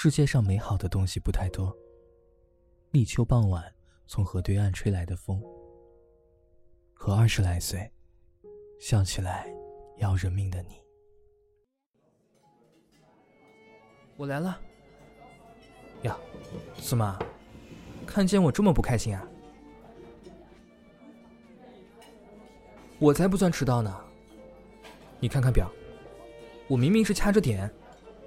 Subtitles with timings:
[0.00, 1.76] 世界上美好的东西不太多。
[2.92, 3.64] 立秋傍晚，
[4.06, 5.42] 从河对岸吹来的风，
[6.94, 7.90] 和二十来岁，
[8.78, 9.52] 笑起来
[9.96, 10.80] 要人命的你。
[14.16, 14.56] 我来了。
[16.02, 16.16] 呀，
[16.80, 17.18] 怎么，
[18.06, 19.28] 看见我这么不开心啊？
[23.00, 23.92] 我才不算迟到呢。
[25.18, 25.68] 你看看表，
[26.68, 27.68] 我明明是掐着点，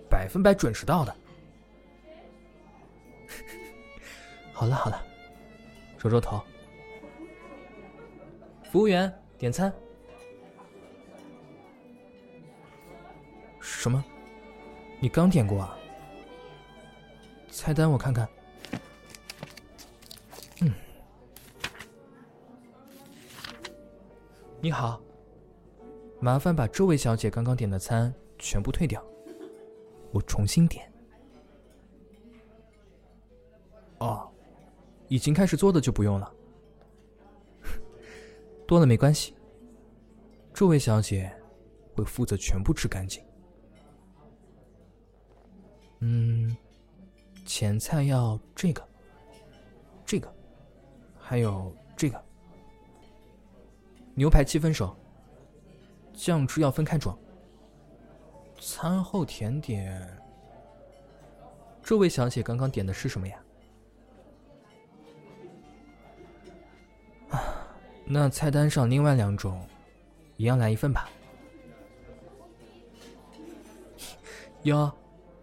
[0.09, 1.15] 百分百准时到的。
[4.61, 5.03] 好了好了，
[5.97, 6.39] 揉揉头。
[8.63, 9.73] 服务员，点餐。
[13.59, 14.05] 什么？
[14.99, 15.75] 你刚点过啊？
[17.49, 18.29] 菜单我看看。
[20.59, 20.71] 嗯。
[24.61, 25.01] 你好，
[26.19, 29.03] 麻烦把这位小姐刚刚点的餐全部退掉，
[30.11, 30.87] 我重新点。
[33.97, 34.30] 哦，
[35.11, 36.33] 已经开始做的就不用了，
[38.65, 39.35] 多了没关系。
[40.53, 41.29] 这位小姐
[41.93, 43.21] 会负责全部吃干净。
[45.99, 46.55] 嗯，
[47.45, 48.87] 前菜要这个，
[50.05, 50.33] 这个，
[51.19, 52.23] 还有这个。
[54.15, 54.95] 牛排七分熟，
[56.13, 57.17] 酱汁要分开装。
[58.61, 60.17] 餐后甜点，
[61.83, 63.37] 这位小姐刚刚点的是什么呀？
[68.05, 69.65] 那菜单上另外两种，
[70.37, 71.09] 一样来一份吧。
[74.63, 74.91] 哟，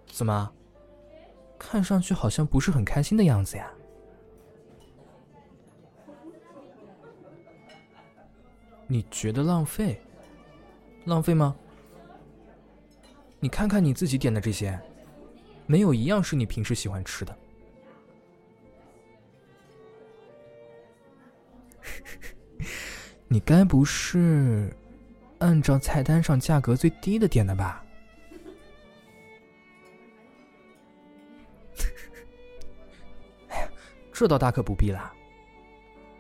[0.07, 0.53] 怎么？
[1.59, 3.71] 看上去好像不是很开心的样子呀。
[8.87, 10.01] 你觉得浪费？
[11.05, 11.57] 浪费吗？
[13.41, 14.79] 你看看你自己点的这些，
[15.67, 17.37] 没有一样是你平时喜欢吃的。
[23.29, 24.75] 你该不是
[25.39, 27.85] 按照菜单上价格最低的点的吧？
[33.49, 33.69] 哎呀，
[34.13, 35.15] 这倒大可不必啦。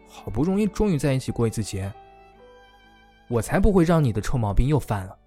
[0.06, 1.91] 好不容易终于在一起过一次节。
[3.28, 5.19] 我才不会让你的臭毛病又犯了，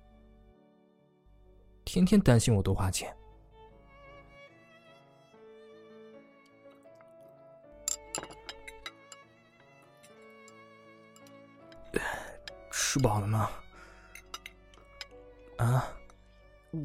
[1.86, 3.12] 天天担心我多花钱。
[12.92, 13.50] 吃饱了吗？
[15.56, 15.88] 啊，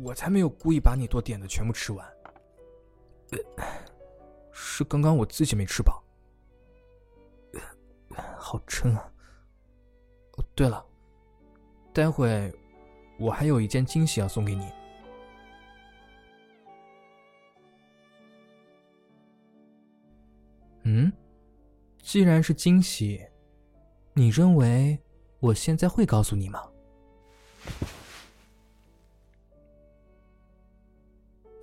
[0.05, 2.09] 我才没有故意把你多点的全部吃完，
[4.53, 6.01] 是刚刚我自己没吃饱，
[8.39, 9.13] 好撑啊！
[10.37, 10.87] 哦，对了。
[11.93, 12.55] 待会，
[13.19, 14.71] 我还有一件惊喜要送给你。
[20.85, 21.13] 嗯，
[21.99, 23.27] 既然是惊喜，
[24.13, 24.97] 你认为
[25.47, 26.61] 我现在会告诉你吗？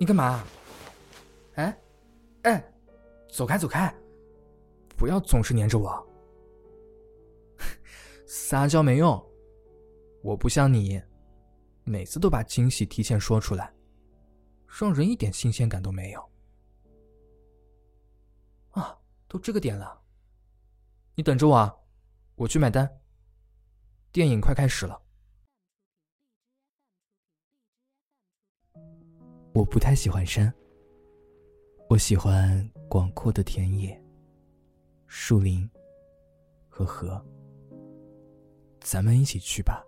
[0.00, 0.42] 你干嘛？
[1.56, 1.78] 哎，
[2.44, 2.72] 哎，
[3.30, 3.94] 走开，走开！
[4.96, 6.06] 不要总是黏着我，
[8.26, 9.22] 撒娇没用。
[10.22, 11.02] 我不像你，
[11.82, 13.70] 每次都把惊喜提前说出来，
[14.66, 16.30] 让人一点新鲜感都没有。
[18.70, 20.00] 啊，都这个点了，
[21.14, 21.76] 你等着我啊，
[22.36, 22.90] 我去买单。
[24.14, 25.02] 电影快开始了。
[29.52, 30.54] 我不太喜欢山，
[31.88, 34.00] 我喜欢广阔的田野、
[35.08, 35.68] 树林
[36.68, 37.20] 和河。
[38.80, 39.84] 咱们一起去吧。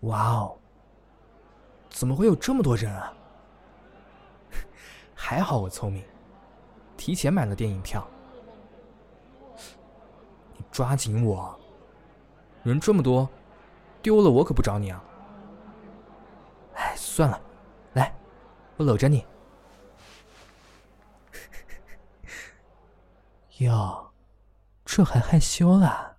[0.00, 0.58] 哇哦！
[1.90, 3.14] 怎么会有这么多人啊？
[5.14, 6.02] 还好我聪明，
[7.04, 8.02] 提前买了电影票。
[10.56, 11.54] 你抓紧我，
[12.62, 13.28] 人这么多，
[14.00, 15.04] 丢了我可不找你啊！
[16.76, 17.38] 哎，算了，
[17.92, 18.10] 来，
[18.78, 19.26] 我搂着你。
[23.58, 24.10] 哟，
[24.86, 26.13] 这还害羞了？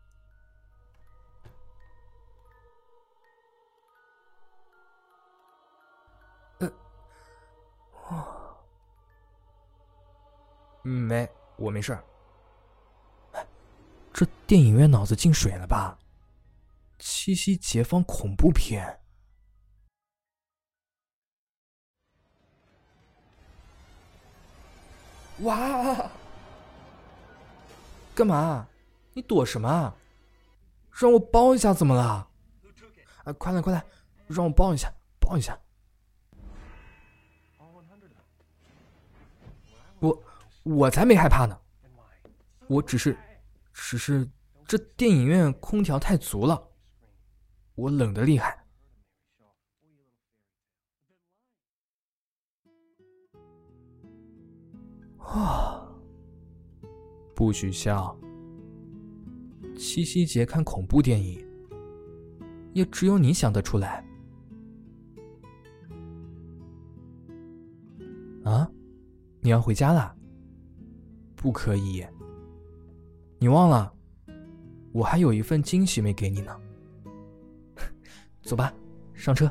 [10.86, 11.28] 没，
[11.58, 11.98] 我没事。
[14.14, 15.98] 这电影院脑子进水了吧？
[17.00, 19.02] 七夕节放恐怖片？
[25.40, 26.10] 哇！
[28.14, 28.68] 干嘛？
[29.14, 29.94] 你躲什么？
[30.92, 32.30] 让我抱一下怎么了？
[33.24, 33.84] 啊，快来快来，
[34.28, 35.60] 让我抱一下，抱一下。
[40.00, 40.24] 我
[40.66, 41.56] 我才没害怕呢，
[42.68, 43.16] 我只是，
[43.72, 44.28] 只是
[44.66, 46.72] 这电影院空调太足了，
[47.76, 48.66] 我冷的厉害。
[55.20, 55.88] 啊，
[57.36, 58.18] 不许笑。
[59.78, 61.46] 七夕节看恐怖电影，
[62.74, 64.04] 也只有你想得出来。
[68.46, 68.68] 啊，
[69.42, 70.15] 你要回家了？
[71.46, 72.04] 不可以，
[73.38, 73.94] 你忘了，
[74.92, 76.60] 我还有一份惊喜没给你呢。
[78.42, 78.74] 走吧，
[79.14, 79.48] 上车。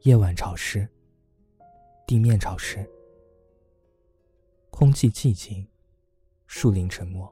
[0.00, 0.88] 夜晚潮湿。
[2.06, 2.90] 地面潮湿，
[4.70, 5.68] 空气寂静，
[6.46, 7.30] 树林沉默。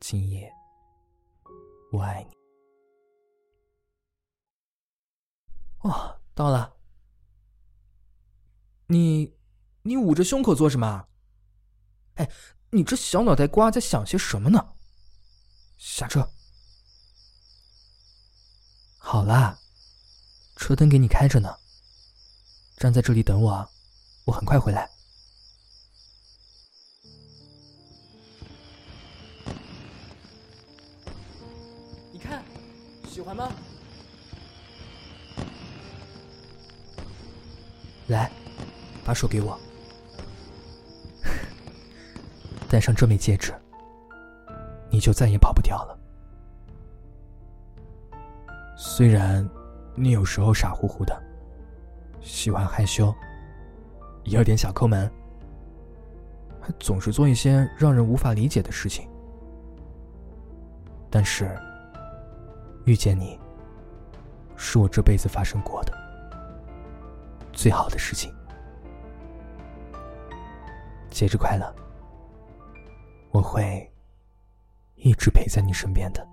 [0.00, 0.52] 今夜，
[1.92, 2.37] 我爱你。
[5.80, 6.74] 哦，到了。
[8.86, 9.34] 你，
[9.82, 11.06] 你捂着胸口做什么？
[12.14, 12.28] 哎，
[12.70, 14.74] 你这小脑袋瓜在想些什么呢？
[15.76, 16.28] 下车。
[18.98, 19.58] 好啦，
[20.56, 21.54] 车灯给你开着呢。
[22.76, 23.68] 站在这里等我啊，
[24.24, 24.90] 我很快回来。
[32.12, 32.44] 你看，
[33.08, 33.52] 喜欢吗？
[38.08, 38.30] 来，
[39.04, 39.58] 把手给我，
[42.68, 43.54] 戴上这枚戒指，
[44.90, 45.98] 你就再也跑不掉了。
[48.76, 49.48] 虽然
[49.94, 51.22] 你有时候傻乎乎的。
[52.20, 53.14] 喜欢害羞，
[54.24, 55.10] 有点小抠门，
[56.60, 59.08] 还总是做一些让人无法理解的事情。
[61.08, 61.58] 但是，
[62.84, 63.38] 遇见你，
[64.56, 65.92] 是我这辈子发生过的
[67.58, 68.32] 最好的事情。
[71.10, 71.74] 节日快乐！
[73.32, 73.92] 我会
[74.94, 76.24] 一直陪在你身边的。